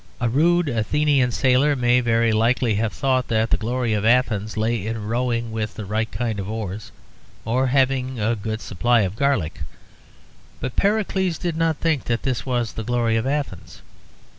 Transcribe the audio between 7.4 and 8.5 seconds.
or having a